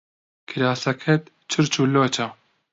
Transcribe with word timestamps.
کراسەکەت 0.49 1.23
چرچ 1.51 1.73
و 1.81 1.83
لۆچە. 1.93 2.27